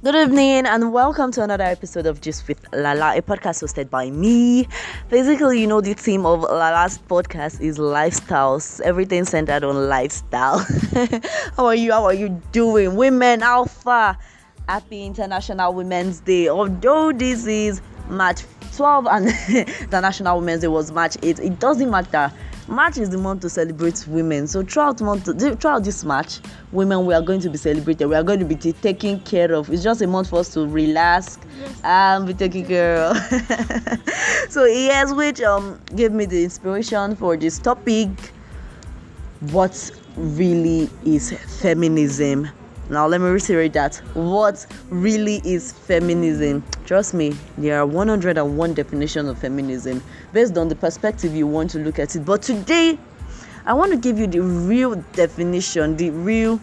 [0.00, 4.12] Good evening and welcome to another episode of Just with Lala, a podcast hosted by
[4.12, 4.68] me.
[5.08, 10.60] Basically, you know, the theme of Lala's podcast is lifestyles, everything centered on lifestyle.
[11.56, 11.90] How are you?
[11.90, 12.94] How are you doing?
[12.94, 14.16] Women Alpha,
[14.68, 16.48] happy International Women's Day.
[16.48, 18.44] Although this is March
[18.76, 19.26] 12 and
[19.90, 22.32] the National Women's Day was March 8, it doesn't matter
[22.68, 24.46] March is the month to celebrate women.
[24.46, 25.24] So throughout month,
[25.60, 26.40] throughout this March,
[26.70, 28.06] women we are going to be celebrated.
[28.06, 29.70] We are going to be t- taken care of.
[29.70, 31.80] It's just a month for us to relax yes.
[31.82, 33.16] and be taken care of.
[34.50, 38.10] so yes, which um gave me the inspiration for this topic.
[39.50, 42.48] What really is feminism?
[42.90, 43.96] Now, let me reiterate that.
[44.14, 46.64] What really is feminism?
[46.86, 50.02] Trust me, there are 101 definitions of feminism
[50.32, 52.24] based on the perspective you want to look at it.
[52.24, 52.98] But today,
[53.66, 56.58] I want to give you the real definition, the real,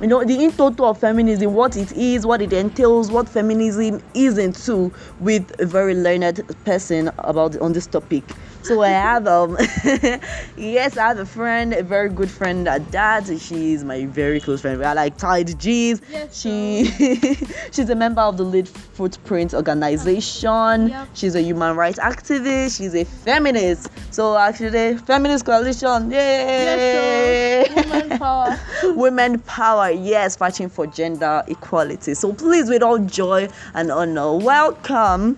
[0.00, 4.02] you know, the in total of feminism, what it is, what it entails, what feminism
[4.14, 8.24] is into, with a very learned person about on this topic.
[8.62, 9.56] So I have um
[10.56, 13.26] yes, I have a friend, a very good friend at that.
[13.40, 14.78] She's my very close friend.
[14.78, 16.00] We are like tied G's.
[16.10, 16.84] Yes, she
[17.72, 20.88] she's a member of the Lead Footprint organization.
[20.88, 21.08] Yep.
[21.14, 22.78] She's a human rights activist.
[22.78, 23.88] She's a feminist.
[24.12, 26.12] So actually, feminist coalition.
[26.12, 27.66] Yay!
[27.68, 28.60] Yes, women power.
[28.94, 29.90] women power.
[29.90, 32.14] Yes, fighting for gender equality.
[32.14, 35.36] So please, with all joy and honor, welcome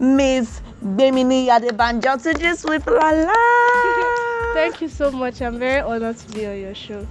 [0.00, 3.32] Miss Bemini Adebanjo to just with Lala.
[4.54, 5.40] Thank you so much.
[5.40, 7.06] I'm very honored to be on your show.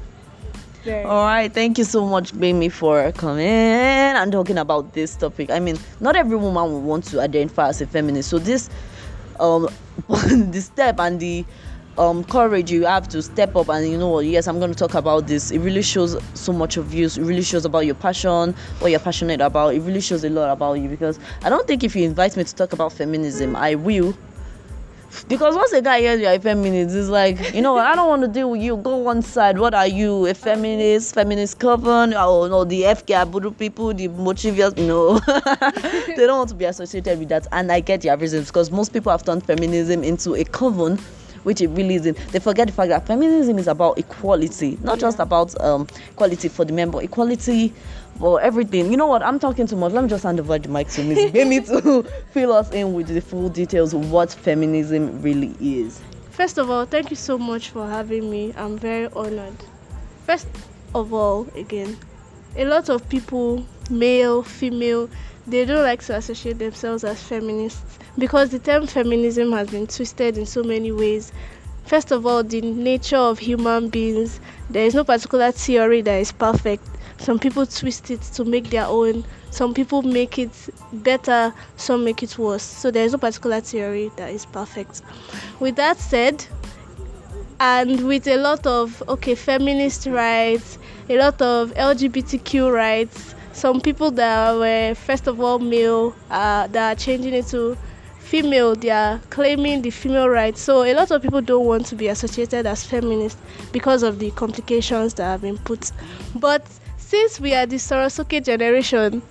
[0.84, 1.04] Very.
[1.06, 5.50] All right, thank you so much, Bemi, for coming and talking about this topic.
[5.50, 8.70] I mean, not every woman will want to identify as a feminist, so this,
[9.40, 9.70] um,
[10.08, 11.46] the step and the
[11.98, 14.78] um, courage you have to step up and you know what yes i'm going to
[14.78, 17.96] talk about this it really shows so much of you it really shows about your
[17.96, 21.68] passion what you're passionate about it really shows a lot about you because i don't
[21.68, 24.16] think if you invite me to talk about feminism i will
[25.28, 28.08] because once a guy hears you're a feminist, it's like, you know, what I don't
[28.08, 28.78] want to deal with you.
[28.78, 29.58] Go one side.
[29.58, 30.26] What are you?
[30.26, 31.14] A feminist?
[31.14, 32.14] Feminist coven?
[32.16, 34.76] Oh no, the FK Abudu people, the motivious.
[34.76, 35.20] No,
[36.08, 37.48] they don't want to be associated with that.
[37.52, 41.00] And I get your reasons because most people have turned feminism into a coven
[41.44, 42.18] which it really isn't.
[42.32, 46.66] They forget the fact that feminism is about equality, not just about um, equality for
[46.66, 47.74] the member, equality
[48.20, 48.92] for everything.
[48.92, 49.24] You know what?
[49.24, 49.94] I'm talking too much.
[49.94, 53.08] Let me just hand over the mic to Miss Bemi to fill us in with
[53.08, 56.02] the full details of what feminism really is.
[56.32, 58.54] First of all, thank you so much for having me.
[58.58, 59.56] I'm very honored.
[60.26, 60.48] First
[60.96, 61.98] of all, again,
[62.56, 65.10] a lot of people, male, female,
[65.48, 70.38] they don't like to associate themselves as feminists because the term feminism has been twisted
[70.38, 71.32] in so many ways.
[71.86, 74.40] First of all, the nature of human beings,
[74.70, 76.88] there is no particular theory that is perfect.
[77.18, 80.52] Some people twist it to make their own, some people make it
[80.92, 82.64] better, some make it worse.
[82.64, 85.02] So there is no particular theory that is perfect.
[85.60, 86.46] With that said,
[87.60, 90.78] and with a lot of okay feminist rights,
[91.10, 96.92] a lot of LGBTQ rights, some people that were first of all male uh, that
[96.92, 97.78] are changing into
[98.20, 100.60] female they are claiming the female rights.
[100.62, 103.40] So a lot of people don't want to be associated as feminists
[103.72, 105.92] because of the complications that have been put.
[106.36, 106.66] But
[106.98, 109.22] since we are the Soro Soke generation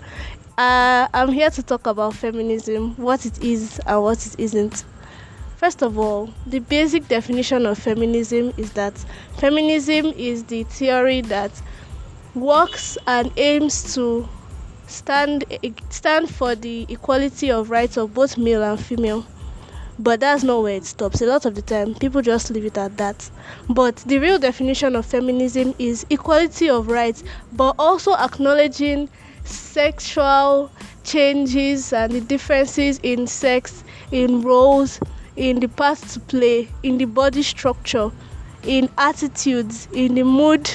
[0.58, 4.84] uh, i'm here to talk about feminism what it is and what it isn't.
[5.56, 8.94] First of all, the basic definition of feminism is that
[9.36, 11.52] feminism is the theory that
[12.34, 14.28] works and aims to
[14.86, 15.44] stand
[15.90, 19.26] stand for the equality of rights of both male and female.
[19.98, 21.20] But that's not where it stops.
[21.20, 23.30] A lot of the time people just leave it at that.
[23.68, 27.22] But the real definition of feminism is equality of rights
[27.52, 29.08] but also acknowledging
[29.44, 30.70] sexual
[31.04, 35.00] changes and the differences in sex in roles
[35.36, 38.10] in the parts to play in the body structure
[38.62, 40.68] in attitudes in the mood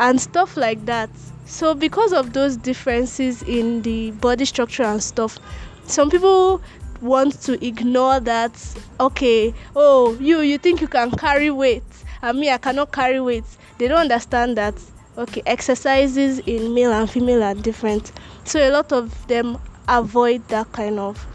[0.00, 1.10] and stuff like that.
[1.44, 5.38] So because of those differences in the body structure and stuff,
[5.86, 6.62] some people
[7.02, 8.52] want to ignore that
[9.00, 11.82] okay oh you you think you can carry weight
[12.20, 13.44] and me i cannot carry weight.
[13.78, 14.74] They don't understand that
[15.16, 18.12] okay exercises in male and female are different.
[18.44, 19.58] So a lot of them
[19.88, 21.26] avoid that kind of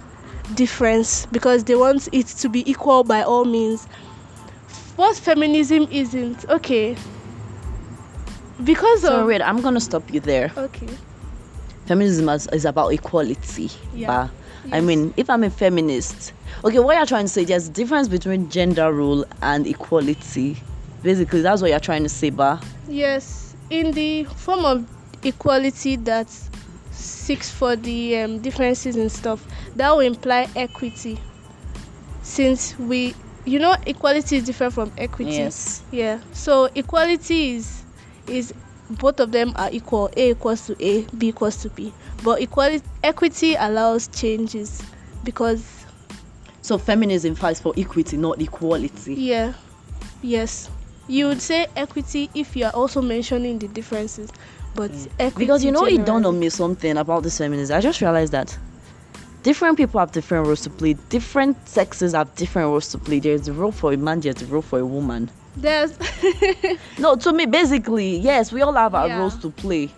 [0.56, 3.86] difference because they want it to be equal by all means.
[4.96, 6.96] What feminism isn't okay
[8.64, 10.88] because so of wait i'm gonna stop you there okay
[11.86, 14.08] feminism is, is about equality yeah.
[14.08, 14.32] but
[14.66, 14.74] yes.
[14.74, 18.08] i mean if i'm a feminist okay what you're trying to say there's a difference
[18.08, 20.58] between gender role and equality
[21.04, 24.86] basically that's what you're trying to say ba yes in the form of
[25.24, 26.30] equality that
[26.92, 31.20] seeks for the um, differences and stuff, that will imply equity.
[32.22, 33.16] Since we,
[33.46, 35.32] you know, equality is different from equity.
[35.32, 35.84] Yes.
[35.92, 36.20] Yeah.
[36.34, 37.84] So equality is
[38.28, 38.54] is
[38.90, 40.10] both of them are equal.
[40.16, 41.94] A equals to A, B equals to B.
[42.24, 44.82] But equality equity allows changes
[45.24, 45.86] because
[46.62, 49.16] So feminism fights for equity, not equality.
[49.16, 49.54] yeah,
[50.22, 50.70] yes.
[51.08, 54.32] You would say equity if you are also mentioning the differences,
[54.74, 54.90] but
[55.20, 57.78] equity Because you know, it dawned on me something about this feminism.
[57.78, 58.58] I just realized that
[59.44, 60.94] different people have different roles to play.
[61.10, 63.20] Different sexes have different roles to play.
[63.20, 64.22] There's a role for a man.
[64.22, 65.30] There's a role for a woman.
[65.58, 65.98] There's,
[67.00, 69.20] No, to me, basically, yes, we all have our Yeah.
[69.20, 69.90] roles to play.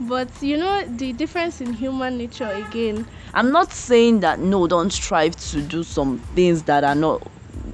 [0.00, 3.06] but you know the difference in human nature again.
[3.34, 7.22] I'm not saying that no, don't strive to do some things that are not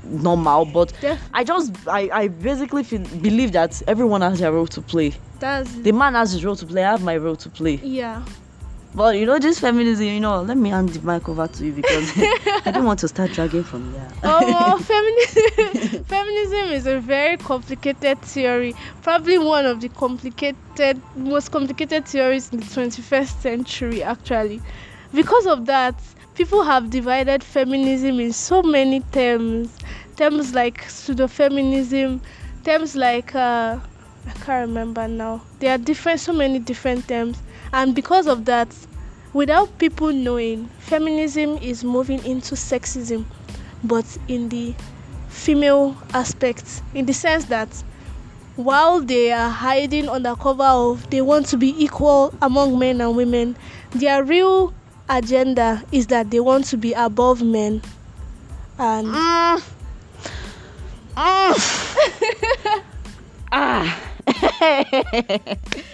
[0.05, 4.67] normal, but Def- I just I, I basically feel, believe that everyone has their role
[4.69, 5.13] to play.
[5.39, 6.85] That's The man has his role to play.
[6.85, 7.77] I have my role to play.
[7.83, 8.23] yeah.
[8.95, 11.73] But you know, this feminism, you know, let me hand the mic over to you
[11.73, 12.11] because
[12.65, 14.09] I don't want to start dragging from there.
[14.25, 18.75] Oh, feminism, feminism is a very complicated theory.
[19.03, 24.63] Probably one of the complicated, most complicated theories in the 21st century, actually.
[25.13, 25.95] Because of that,
[26.35, 29.77] people have divided feminism in so many terms.
[30.17, 32.21] Terms like pseudo feminism,
[32.65, 33.79] terms like, uh,
[34.27, 35.43] I can't remember now.
[35.61, 37.39] There are different, so many different terms.
[37.73, 38.75] And because of that,
[39.33, 43.25] without people knowing, feminism is moving into sexism
[43.85, 44.75] but in the
[45.29, 47.69] female aspect in the sense that
[48.57, 53.17] while they are hiding under cover of they want to be equal among men and
[53.17, 53.57] women
[53.91, 54.73] their real
[55.09, 57.81] agenda is that they want to be above men
[58.79, 59.63] and Mm.
[61.17, 62.83] Mm.
[63.53, 64.05] ah.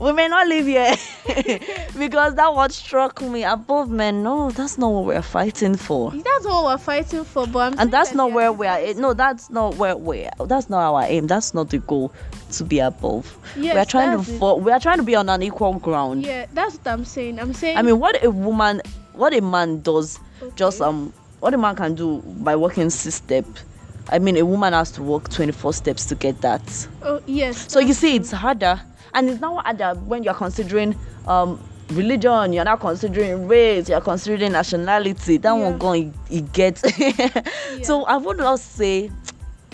[0.00, 0.94] we may not live here
[1.98, 4.22] because that what struck me above men.
[4.22, 6.10] No, that's not what we're fighting for.
[6.10, 8.94] that's what we're fighting for but I'm And that's that not where we are.
[8.94, 10.24] No, that's not where we.
[10.26, 11.26] are That's not our aim.
[11.26, 12.12] That's not the goal
[12.52, 13.36] to be above.
[13.56, 14.30] Yes, we are trying to.
[14.32, 14.38] it.
[14.38, 16.24] Fall, we are trying to be on an equal ground.
[16.24, 18.80] yeah that's what i'm saying i'm saying I mean, what a woman,
[19.12, 20.18] what a man does,
[20.56, 23.64] just um, what a man can do by working six steps
[24.12, 26.62] I mean, a woman has to walk twenty four steps to get that.
[27.02, 28.80] oh yes So you see, it's harder,
[29.14, 30.94] and it's now harder when you're considering
[31.26, 31.58] um
[31.90, 32.52] religion.
[32.52, 33.88] You're not considering race.
[33.88, 35.36] You're considering nationality.
[35.38, 35.64] That Yeah.
[35.70, 36.82] one going it gets.
[37.82, 39.10] So I would not say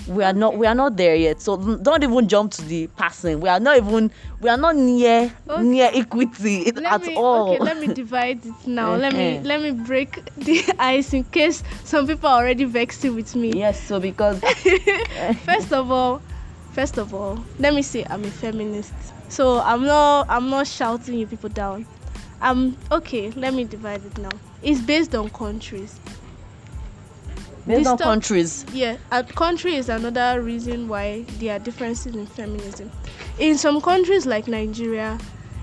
[0.09, 1.41] we are not we are not there yet.
[1.43, 3.41] So don't even jump to the passing.
[3.41, 4.11] We are not even
[4.41, 5.63] we are not near Okay.
[5.63, 7.53] near equity let at me, all.
[7.55, 8.95] Okay, let me divide it now.
[8.95, 9.43] Let me Eh-heh.
[9.49, 13.59] let me break the ice in case some people are already vexed with me.
[13.59, 14.41] Yes, so because
[15.45, 16.23] first of all,
[16.77, 18.93] first of all, let me say I'm a feminist.
[19.31, 21.87] So I'm not I'm not shouting you people down.
[22.41, 24.35] I'm okay, let me divide it now.
[24.63, 25.99] It's based on countries.
[27.67, 32.15] based This on stuff- countries, Yeah, a country is another reason why there are differences
[32.15, 32.91] in feminism.
[33.39, 35.19] In some countries like Nigeria,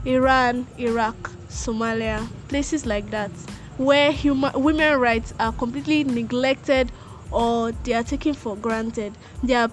[0.06, 1.16] Iran, Iraq,
[1.50, 3.32] Somalia, places like that,
[3.78, 6.92] where human women rights are completely neglected
[7.32, 9.14] or they are taken for granted,
[9.44, 9.70] their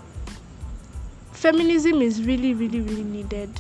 [1.41, 3.51] feminism is really, really, really needed.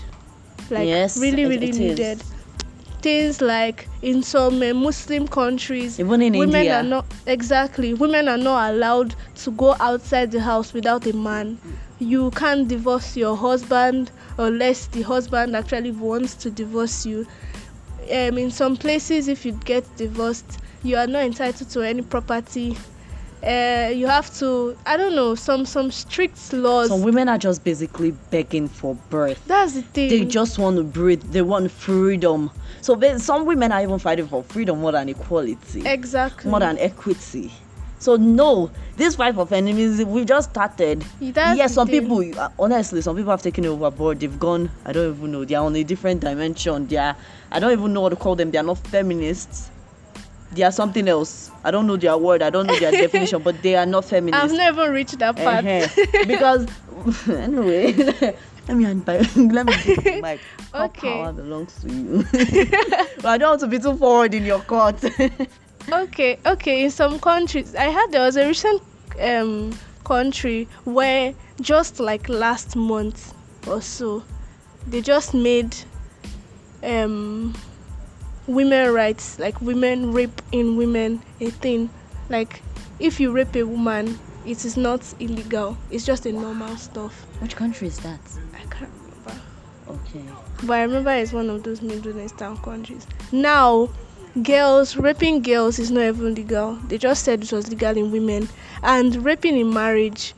[0.70, 1.78] Like Yes, really, really it is.
[1.78, 2.22] needed.
[3.00, 6.80] Things like in some uh, Muslim countries, even in women India.
[6.80, 11.58] are not exactly women are not allowed to go outside the house without a man
[11.99, 17.26] you can't divorce your husband unless the husband actually wants to divorce you
[18.10, 22.76] um, in some places if you get divorced you are not entitled to any property
[23.42, 27.64] uh, you have to i don't know some some strict laws Some women are just
[27.64, 29.42] basically begging for birth.
[29.47, 31.23] that's the thing They just want to breathe.
[31.23, 32.50] They want freedom.
[32.82, 36.78] So they, some women are even fighting for freedom more than equality, exactly more than
[36.78, 37.50] equity.
[37.99, 41.04] So no, this fight for feminism we just started.
[41.20, 42.02] That's yes, some thing.
[42.02, 44.20] people honestly, some people have taken it overboard.
[44.20, 44.70] They've gone.
[44.87, 45.44] I don't even know.
[45.44, 46.87] They are on a different dimension.
[46.87, 47.16] They are.
[47.50, 48.50] I don't even know what to call them.
[48.50, 49.70] They are not feminists.
[50.52, 51.50] They are something else.
[51.62, 52.42] I don't know their word.
[52.42, 53.42] I don't know their definition.
[53.42, 54.52] But they are not feminists.
[54.52, 56.25] i've never reached that part Uh-huh.
[56.26, 56.66] because
[57.28, 57.92] anyway
[58.69, 60.40] let me by, let me the mic
[60.75, 61.09] All Okay.
[61.11, 62.25] power belongs to you
[63.16, 65.02] but i don't want to be too forward in your court
[65.92, 68.83] okay okay in some countries i heard there was a recent
[69.21, 69.73] um
[70.04, 73.33] country where just like last month
[73.66, 74.23] or so
[74.87, 75.75] they just made
[76.83, 77.54] um
[78.54, 81.88] women rights like women rape in women a thing
[82.28, 82.62] like
[82.99, 87.57] if you rape a woman it is not illegal it's just a normal stuff which
[87.57, 88.21] country is that
[88.54, 89.40] i can't remember
[89.90, 90.23] Okay.
[90.64, 93.07] But I remember it's one of those Middle Eastern countries.
[93.33, 93.88] Now,
[94.42, 96.75] girls raping girls is not even legal.
[96.87, 98.49] They just said it was legal in women,
[98.83, 100.35] and raping in marriage,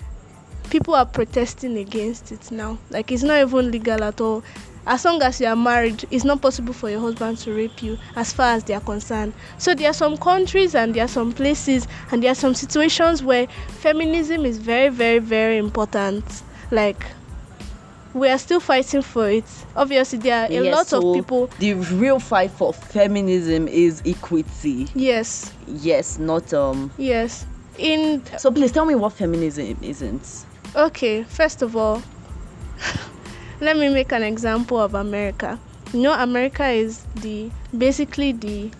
[0.70, 2.78] people are protesting against it now.
[2.90, 4.42] Like it's not even legal at all.
[4.86, 7.98] As long as you are married, it's not possible for your husband to rape you,
[8.16, 9.32] as far as they are concerned.
[9.58, 13.22] So there are some countries and there are some places and there are some situations
[13.22, 16.24] where feminism is very, very, very important.
[16.72, 17.04] Like
[18.14, 19.44] we are still fighting for it.
[19.76, 21.46] Obviously, there are a Yes, lot so of people.
[21.60, 24.88] The real fight for feminism is equity.
[24.94, 26.90] Yes, Yes, not um.
[26.98, 27.46] yes.
[27.78, 30.44] In So please tell me what feminism isn't.
[30.76, 32.02] okay, first of all,
[33.62, 35.58] let me make an example of America.
[35.92, 38.70] You know, America is the basically the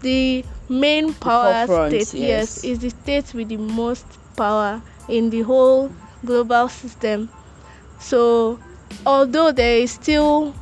[0.00, 2.12] the main power state.
[2.12, 2.14] yes.
[2.14, 4.04] Yes, is the state with the most
[4.36, 5.92] power in the whole
[6.24, 7.28] global system.
[8.00, 8.58] So,
[9.06, 10.54] although there is still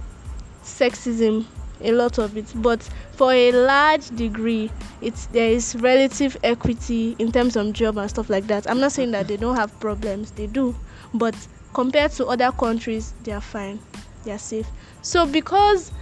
[0.62, 1.46] sexism,
[1.80, 7.32] a lot of it, but for a large degree, it's there is relative equity in
[7.32, 8.68] terms of job and stuff like that.
[8.68, 10.76] I'm not saying that they don't have problems, they do,
[11.14, 11.34] but
[11.72, 13.78] compared to other countries, they are fine,
[14.24, 14.66] they are safe.
[15.02, 15.92] So because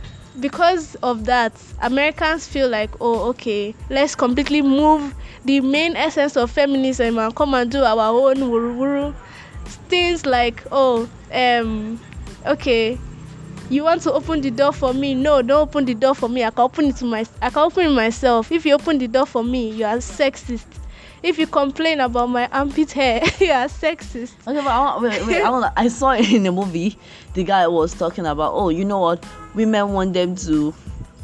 [0.40, 6.50] because of that, Americans feel like, oh, okay, let's completely move the main essence of
[6.50, 9.14] feminism and come and do our own wuru
[9.88, 12.00] things like, oh, um,
[12.46, 12.98] okay,
[13.70, 15.14] you want to open the door for me?
[15.14, 16.44] No, don't open the door for me.
[16.44, 18.50] I can open it to my, I can open it myself.
[18.50, 20.64] If you open the door for me, you are sexist.
[21.22, 24.34] If you complain about my armpit hair, you are sexist.
[24.46, 26.96] Okay, but I want, wait, wait, I, want, I saw it in the movie.
[27.34, 29.24] The guy was talking about, oh, you know what?
[29.54, 30.72] Women want them to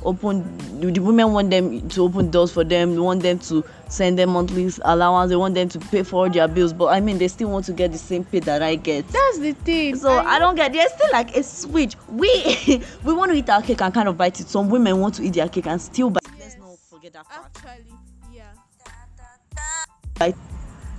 [0.03, 0.81] open.
[0.81, 2.95] The women want them to open doors for them.
[2.95, 5.31] They want them to send them monthly allowance.
[5.31, 6.73] They want them to pay for all their bills.
[6.73, 9.07] But I mean, they still want to get the same pay that I get.
[9.09, 9.97] That's the thing.
[9.97, 10.73] So I don't get.
[10.73, 11.95] There's still like a switch.
[12.09, 14.49] We we want to eat our cake and kind of bite it.
[14.49, 16.23] Some women want to eat their cake and still bite.
[16.39, 17.65] Let's not forget that fact.
[17.65, 17.94] Actually.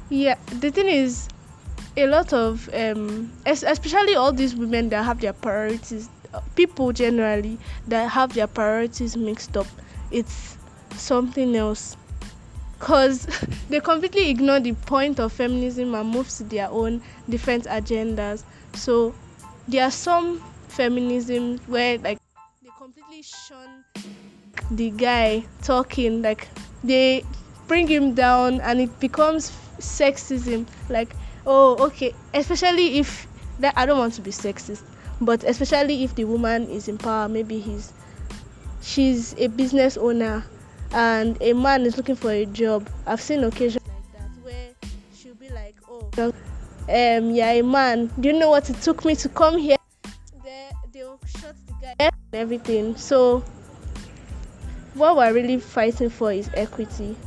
[0.10, 1.28] Yeah, the thing is,
[1.98, 7.58] a lot of um, especially all these women that have their priorities, uh, people generally
[7.88, 9.68] that have their priorities mixed up,
[10.12, 10.58] it's
[10.96, 11.98] something else.
[12.80, 13.28] Cause
[13.70, 18.44] they completely ignore the point of feminism and move to their own different agendas.
[18.74, 19.16] So
[19.68, 22.20] there are some feminism where like
[22.62, 23.84] they completely shun
[24.72, 26.48] the guy talking like
[26.84, 27.24] they
[27.68, 30.68] bring him down and it becomes sexism.
[30.90, 33.28] Like oh okay especially if
[33.60, 34.82] that i don't want to be sexist
[35.22, 37.94] but especially if the woman is in power maybe he's
[38.82, 40.44] she's a business owner
[40.92, 42.88] and a man is looking for a job.
[43.06, 44.72] I've seen occasions like that where
[45.14, 46.10] she'll be like oh
[46.88, 48.12] um yeah a man.
[48.20, 49.78] Do you know what it took me to come here?
[50.44, 52.96] They, they'll shut the guy and everything.
[52.96, 53.44] So
[54.94, 57.18] what we're really fighting for is equity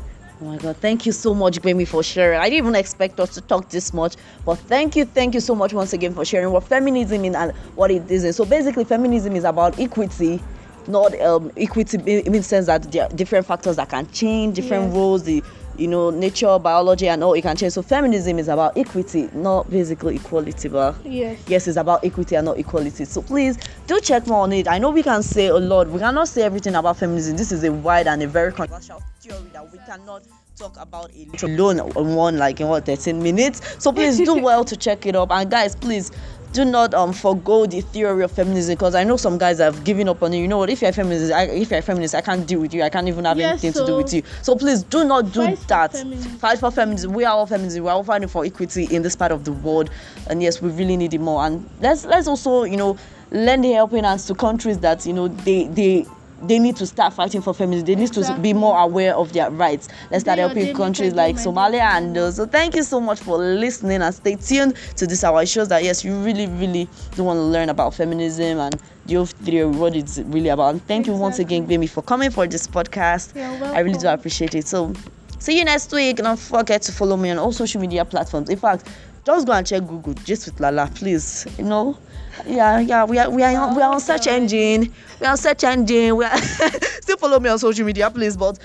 [0.41, 2.39] Oh my god, thank you so much, Gbemi, for sharing.
[2.39, 4.15] I didn't even expect us to talk this much,
[4.45, 7.53] but thank you, thank you so much once again for sharing what feminism is and
[7.75, 8.35] what it isn't.
[8.35, 10.41] So basically, feminism is about equity,
[10.87, 14.55] not um, equity in in the sense that there are different factors that can change,
[14.55, 14.95] different Yes.
[14.95, 15.43] roles, the
[15.79, 17.73] you know nature, biology, and all it can change.
[17.73, 22.47] So feminism is about equity, not basically equality, but yes yes, it's about equity and
[22.47, 23.05] not equality.
[23.05, 24.69] So please do check more on it.
[24.69, 25.89] I know we can say a lot.
[25.89, 27.37] We cannot say everything about feminism.
[27.37, 30.23] This is a wide and a very controversial theory that we cannot
[30.57, 33.83] talk about it alone on one like in what 13 minutes.
[33.83, 35.31] So please do well to check it up.
[35.31, 36.11] And guys, please
[36.53, 40.09] do not um forgo the theory of feminism because I know some guys have given
[40.09, 40.39] up on it.
[40.39, 40.71] You know what?
[40.71, 42.83] If you're a feminist, I, if you're a feminist, I can't deal with you.
[42.83, 44.23] I can't even have Yes, anything to do with you.
[44.43, 45.93] So please do not do Fight that.
[45.93, 46.33] feminism.
[46.39, 47.13] Fight for feminism.
[47.13, 47.85] We are all feminism.
[47.85, 49.91] We are all fighting for equity in this part of the world.
[50.29, 51.45] And yes, we really need it more.
[51.45, 52.97] And let's let's also, you know,
[53.31, 56.07] lend a helping hands to countries that, you know, they they
[56.43, 57.87] they need to start fighting for feminism.
[57.87, 59.89] They need to be more aware of their rights.
[60.11, 62.37] Let's start helping countries like Somalia and those.
[62.37, 65.43] So thank you so much for listening and stay tuned to this hour.
[65.43, 69.15] It shows that yes, you really, really do want to learn about feminism and the
[69.15, 70.71] whole theory, what it's really about.
[70.71, 73.37] And thank you once again, Baby, for coming for this podcast.
[73.75, 74.67] I really do appreciate it.
[74.67, 74.93] So
[75.39, 76.17] see you next week.
[76.17, 78.49] Don't forget to follow me on all social media platforms.
[78.51, 78.89] In fact,
[79.29, 81.47] just go and check Google just with Lala, please.
[81.59, 81.99] You know,
[82.47, 84.93] yeah, yeah, we are we are on, we are on search engine.
[85.21, 86.17] We are on search engine.
[86.17, 86.37] We are
[87.03, 88.37] still follow me on social media, please.
[88.37, 88.59] But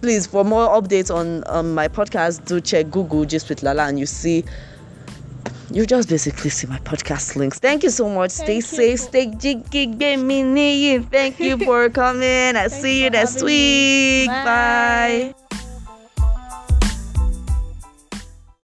[0.00, 3.98] please, for more updates on um, my podcast, do check Google just with Lala, and
[3.98, 4.44] you see.
[5.70, 7.58] You just basically see my podcast links.
[7.58, 8.30] Thank you so much.
[8.30, 9.00] Stay you safe.
[9.00, 12.54] Stay jiggy, me Thank you for coming.
[12.54, 14.22] I see you next me.
[14.22, 14.28] week.
[14.28, 14.44] Bye.
[15.34, 15.43] Bye.